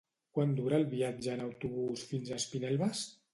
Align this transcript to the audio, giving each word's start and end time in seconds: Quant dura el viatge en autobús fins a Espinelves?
Quant 0.37 0.53
dura 0.59 0.79
el 0.81 0.85
viatge 0.93 1.35
en 1.35 1.43
autobús 1.49 2.07
fins 2.13 2.33
a 2.33 2.41
Espinelves? 2.43 3.05